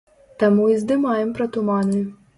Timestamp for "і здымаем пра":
0.75-1.51